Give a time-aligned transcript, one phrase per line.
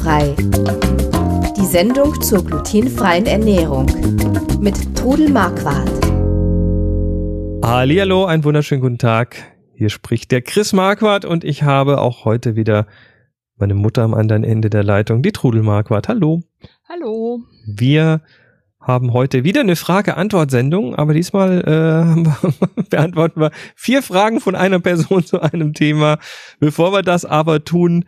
[0.00, 0.34] Glutenfrei.
[1.56, 3.86] Die Sendung zur glutenfreien Ernährung
[4.60, 5.90] mit Trudel Marquardt.
[7.62, 9.36] Hallihallo, einen wunderschönen guten Tag.
[9.74, 12.86] Hier spricht der Chris Marquardt und ich habe auch heute wieder
[13.56, 16.08] meine Mutter am anderen Ende der Leitung, die Trudel Marquardt.
[16.08, 16.42] Hallo.
[16.88, 17.42] Hallo.
[17.66, 18.22] Wir
[18.80, 25.24] haben heute wieder eine Frage-Antwort-Sendung, aber diesmal äh, beantworten wir vier Fragen von einer Person
[25.24, 26.18] zu einem Thema.
[26.58, 28.06] Bevor wir das aber tun,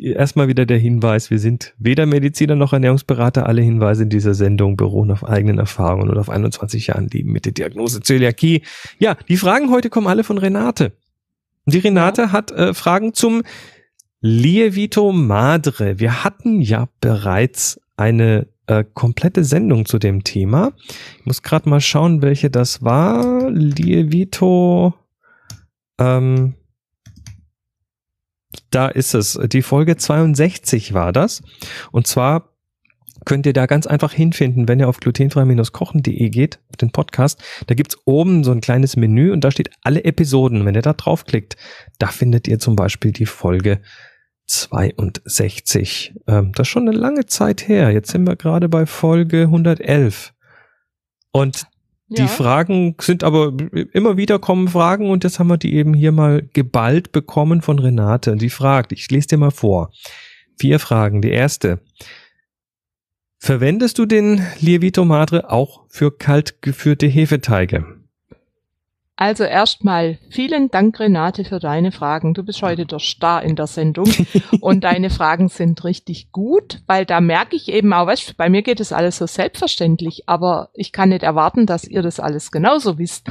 [0.00, 3.46] erstmal wieder der Hinweis, wir sind weder Mediziner noch Ernährungsberater.
[3.46, 7.44] Alle Hinweise in dieser Sendung beruhen auf eigenen Erfahrungen und auf 21 Jahren Leben mit
[7.44, 8.62] der Diagnose Zöliakie.
[8.98, 10.92] Ja, die Fragen heute kommen alle von Renate.
[11.66, 12.32] Die Renate ja.
[12.32, 13.42] hat äh, Fragen zum
[14.20, 15.98] Lievito Madre.
[15.98, 20.72] Wir hatten ja bereits eine äh, komplette Sendung zu dem Thema.
[21.18, 23.50] Ich muss gerade mal schauen, welche das war.
[23.50, 24.94] Lievito.
[25.98, 26.54] Ähm,
[28.74, 29.38] da ist es.
[29.46, 31.42] Die Folge 62 war das.
[31.90, 32.52] Und zwar
[33.24, 37.42] könnt ihr da ganz einfach hinfinden, wenn ihr auf glutenfrei-kochen.de geht, den Podcast.
[37.66, 40.64] Da gibt's oben so ein kleines Menü und da steht alle Episoden.
[40.64, 41.56] Wenn ihr da draufklickt,
[41.98, 43.80] da findet ihr zum Beispiel die Folge
[44.46, 46.14] 62.
[46.26, 47.90] Ähm, das ist schon eine lange Zeit her.
[47.90, 50.34] Jetzt sind wir gerade bei Folge 111.
[51.30, 51.66] Und
[52.12, 52.28] die ja.
[52.28, 53.52] Fragen sind aber
[53.92, 57.78] immer wieder kommen Fragen und jetzt haben wir die eben hier mal geballt bekommen von
[57.78, 58.32] Renate.
[58.32, 59.92] Und die fragt, ich lese dir mal vor.
[60.58, 61.22] Vier Fragen.
[61.22, 61.80] Die erste.
[63.38, 68.01] Verwendest du den Lievito Madre auch für kalt geführte Hefeteige?
[69.16, 72.32] Also erstmal vielen Dank, Renate, für deine Fragen.
[72.32, 74.10] Du bist heute der Star in der Sendung
[74.60, 78.62] und deine Fragen sind richtig gut, weil da merke ich eben auch, weißt, bei mir
[78.62, 82.98] geht es alles so selbstverständlich, aber ich kann nicht erwarten, dass ihr das alles genauso
[82.98, 83.28] wisst.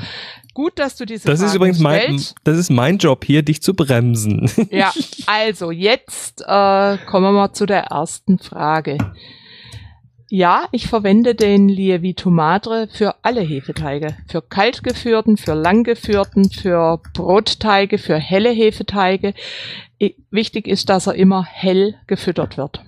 [0.53, 3.63] Gut, dass du diese Das Fragen ist übrigens mein, das ist mein Job hier, dich
[3.63, 4.49] zu bremsen.
[4.69, 4.93] Ja,
[5.25, 8.97] also jetzt äh, kommen wir mal zu der ersten Frage.
[10.33, 14.15] Ja, ich verwende den Lievito Madre für alle Hefeteige.
[14.29, 19.33] Für kaltgeführten, für langgeführten, für Brotteige, für helle Hefeteige.
[20.29, 22.81] Wichtig ist, dass er immer hell gefüttert wird.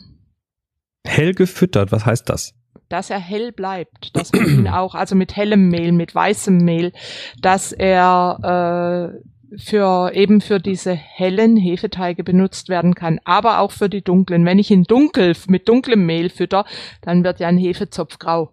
[1.06, 2.54] Hell gefüttert, was heißt das?
[2.88, 6.94] Dass er hell bleibt, dass man ihn auch, also mit hellem Mehl, mit weißem Mehl,
[7.42, 13.90] dass er äh, für eben für diese hellen Hefeteige benutzt werden kann, aber auch für
[13.90, 14.46] die dunklen.
[14.46, 16.66] Wenn ich ihn dunkel mit dunklem Mehl fütter,
[17.02, 18.52] dann wird ja ein Hefezopf grau.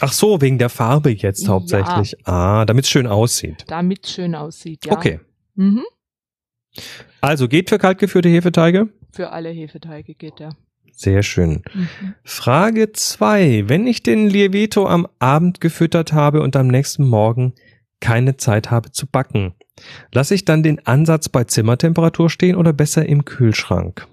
[0.00, 2.12] Ach so, wegen der Farbe jetzt hauptsächlich.
[2.26, 2.60] Ja.
[2.60, 3.64] Ah, damit es schön aussieht.
[3.66, 4.92] Damit es schön aussieht, ja.
[4.92, 5.20] Okay.
[5.54, 5.82] Mhm.
[7.20, 8.88] Also geht für kaltgeführte Hefeteige?
[9.12, 10.56] Für alle Hefeteige geht er.
[10.92, 11.62] Sehr schön.
[11.74, 12.14] Mhm.
[12.24, 17.54] Frage zwei: Wenn ich den Lievito am Abend gefüttert habe und am nächsten Morgen
[18.00, 19.54] keine Zeit habe zu backen,
[20.12, 24.06] Lasse ich dann den Ansatz bei Zimmertemperatur stehen oder besser im Kühlschrank?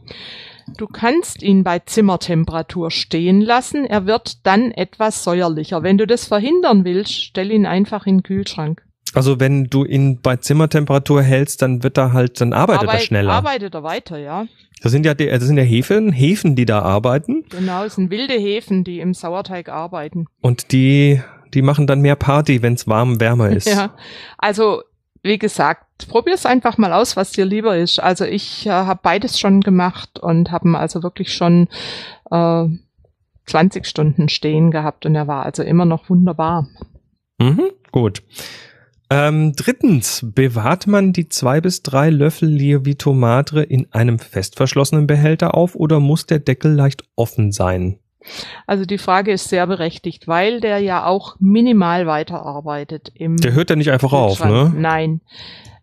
[0.76, 3.86] Du kannst ihn bei Zimmertemperatur stehen lassen.
[3.86, 5.82] Er wird dann etwas säuerlicher.
[5.82, 8.84] Wenn du das verhindern willst, stell ihn einfach in den Kühlschrank.
[9.14, 13.06] Also wenn du ihn bei Zimmertemperatur hältst, dann wird er halt, dann arbeitet Arbeit, er
[13.06, 13.34] schneller.
[13.34, 14.46] Arbeitet er weiter, ja.
[14.82, 17.46] Das sind ja, die, das sind ja Hefen, Hefen, die da arbeiten.
[17.50, 20.28] Genau, es sind wilde Hefen, die im Sauerteig arbeiten.
[20.42, 21.22] Und die,
[21.54, 23.68] die machen dann mehr Party, wenn es warm, wärmer ist.
[23.78, 23.96] Ja,
[24.38, 24.84] also
[25.28, 28.00] wie gesagt, probier's einfach mal aus, was dir lieber ist.
[28.00, 31.68] Also ich äh, habe beides schon gemacht und habe also wirklich schon
[32.32, 32.66] äh,
[33.46, 36.68] 20 Stunden stehen gehabt und er war also immer noch wunderbar.
[37.40, 38.24] Mhm, gut.
[39.10, 45.08] Ähm, drittens, bewahrt man die zwei bis drei Löffel Lievito Madre in einem fest verschlossenen
[45.08, 48.00] Behälter auf oder muss der Deckel leicht offen sein?
[48.66, 53.12] Also die Frage ist sehr berechtigt, weil der ja auch minimal weiterarbeitet.
[53.14, 54.72] Im der hört ja nicht einfach auf, ne?
[54.76, 55.22] Nein.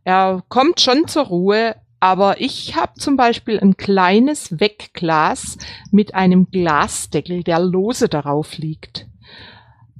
[0.05, 5.57] Er kommt schon zur Ruhe, aber ich habe zum Beispiel ein kleines Wegglas
[5.91, 9.07] mit einem Glasdeckel, der lose darauf liegt.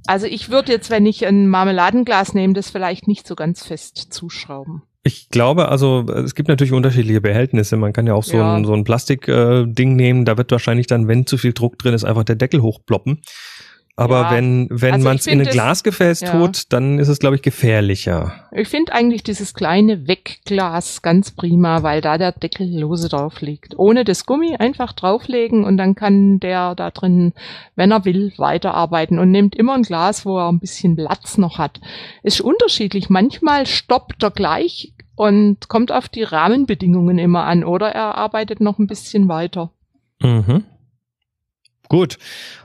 [0.07, 4.13] Also ich würde jetzt, wenn ich ein Marmeladenglas nehme, das vielleicht nicht so ganz fest
[4.13, 4.83] zuschrauben.
[5.07, 7.77] Ich glaube, also es gibt natürlich unterschiedliche Behältnisse.
[7.77, 8.55] Man kann ja auch so ja.
[8.55, 10.25] ein, so ein Plastikding äh, nehmen.
[10.25, 13.21] Da wird wahrscheinlich dann, wenn zu viel Druck drin ist, einfach der Deckel hochploppen.
[13.97, 16.31] Aber ja, wenn, wenn also man es in ein Glasgefäß ja.
[16.31, 18.33] tut, dann ist es, glaube ich, gefährlicher.
[18.51, 23.79] Ich finde eigentlich dieses kleine Wegglas ganz prima, weil da der Deckel lose drauf liegt.
[23.79, 27.31] Ohne das Gummi einfach drauflegen und dann kann der da drin,
[27.75, 31.57] wenn er will, weiterarbeiten und nimmt immer ein Glas, wo er ein bisschen Platz noch
[31.57, 31.79] hat.
[32.21, 33.09] Ist unterschiedlich.
[33.09, 38.77] Manchmal stoppt er gleich und kommt auf die Rahmenbedingungen immer an oder er arbeitet noch
[38.77, 39.71] ein bisschen weiter.
[40.21, 40.65] Mhm.
[41.89, 42.17] Gut.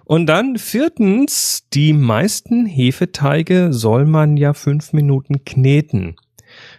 [0.05, 6.17] Und dann viertens, die meisten Hefeteige soll man ja fünf Minuten kneten.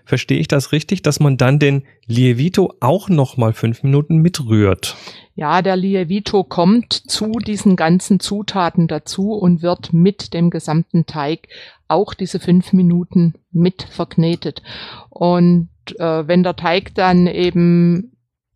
[0.04, 4.98] verstehe ich das richtig, dass man dann den Lievito auch nochmal fünf Minuten mitrührt?
[5.36, 11.48] Ja, der Lievito kommt zu diesen ganzen Zutaten dazu und wird mit dem gesamten Teig
[11.88, 14.62] auch diese fünf Minuten mit verknetet.
[15.10, 18.12] Und äh, wenn der Teig dann eben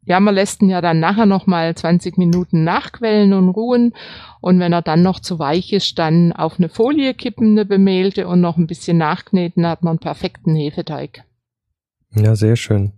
[0.06, 3.94] ja, man lässt ihn ja dann nachher nochmal 20 Minuten nachquellen und ruhen.
[4.40, 8.28] Und wenn er dann noch zu weich ist, dann auf eine Folie kippen, eine bemehlte
[8.28, 11.24] und noch ein bisschen nachkneten, hat man einen perfekten Hefeteig.
[12.16, 12.94] Ja, sehr schön.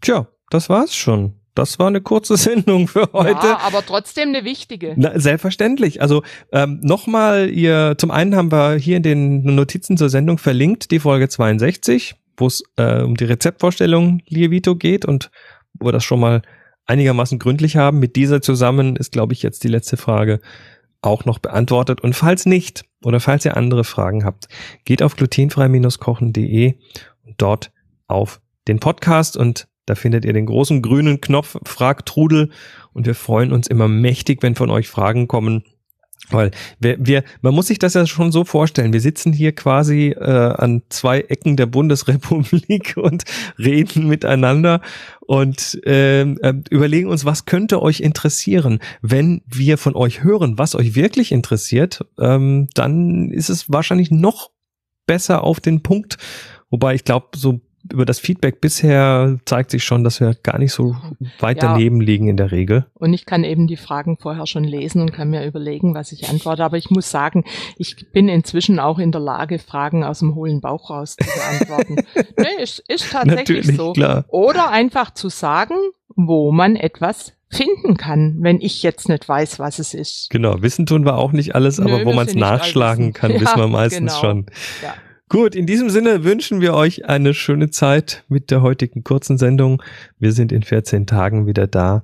[0.00, 1.34] Tja, das war's schon.
[1.54, 3.46] Das war eine kurze Sendung für heute.
[3.46, 4.94] Ja, aber trotzdem eine wichtige.
[4.96, 6.02] Na, selbstverständlich.
[6.02, 6.22] Also
[6.52, 10.98] ähm, nochmal, ihr, zum einen haben wir hier in den Notizen zur Sendung verlinkt die
[11.00, 15.30] Folge 62, wo es äh, um die Rezeptvorstellung Lievito geht und
[15.74, 16.42] wo wir das schon mal
[16.86, 17.98] einigermaßen gründlich haben.
[17.98, 20.40] Mit dieser zusammen ist, glaube ich, jetzt die letzte Frage
[21.02, 22.00] auch noch beantwortet.
[22.00, 24.48] Und falls nicht oder falls ihr andere Fragen habt,
[24.84, 26.74] geht auf glutenfrei-kochen.de
[27.24, 27.72] und dort
[28.06, 32.50] auf den Podcast und da findet ihr den großen grünen Knopf Frag Trudel
[32.94, 35.64] und wir freuen uns immer mächtig, wenn von euch Fragen kommen
[36.30, 36.50] weil
[36.80, 38.92] wir, wir, man muss sich das ja schon so vorstellen.
[38.92, 43.24] Wir sitzen hier quasi äh, an zwei Ecken der Bundesrepublik und
[43.58, 44.80] reden miteinander
[45.20, 46.22] und äh,
[46.70, 48.80] überlegen uns, was könnte euch interessieren.
[49.02, 54.50] Wenn wir von euch hören, was euch wirklich interessiert, ähm, dann ist es wahrscheinlich noch
[55.06, 56.16] besser auf den Punkt.
[56.70, 57.60] Wobei ich glaube, so
[57.92, 60.96] über das Feedback bisher zeigt sich schon, dass wir gar nicht so
[61.38, 61.72] weit ja.
[61.72, 62.86] daneben liegen in der Regel.
[62.94, 66.28] Und ich kann eben die Fragen vorher schon lesen und kann mir überlegen, was ich
[66.28, 66.64] antworte.
[66.64, 67.44] Aber ich muss sagen,
[67.76, 71.96] ich bin inzwischen auch in der Lage, Fragen aus dem hohlen Bauch raus zu beantworten.
[72.38, 73.92] nee, ist, ist tatsächlich Natürlich, so.
[73.92, 74.24] Klar.
[74.28, 75.74] Oder einfach zu sagen,
[76.16, 80.28] wo man etwas finden kann, wenn ich jetzt nicht weiß, was es ist.
[80.30, 83.40] Genau, wissen tun wir auch nicht alles, Nö, aber wo man es nachschlagen kann, ja,
[83.40, 84.20] wissen wir meistens genau.
[84.20, 84.46] schon.
[84.82, 84.94] Ja.
[85.30, 89.82] Gut, in diesem Sinne wünschen wir euch eine schöne Zeit mit der heutigen kurzen Sendung.
[90.18, 92.02] Wir sind in 14 Tagen wieder da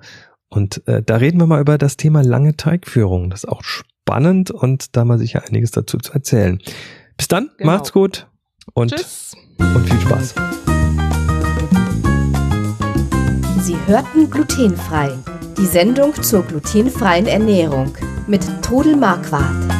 [0.49, 3.29] und äh, da reden wir mal über das Thema lange Teigführung.
[3.29, 6.61] Das ist auch spannend und da mal sicher einiges dazu zu erzählen.
[7.19, 7.73] Bis dann, genau.
[7.73, 8.27] macht's gut
[8.73, 9.37] und, Tschüss.
[9.59, 10.35] und viel Spaß.
[13.63, 15.13] Sie hörten glutenfrei.
[15.59, 17.95] Die Sendung zur glutenfreien Ernährung
[18.27, 19.80] mit Todel Marquardt.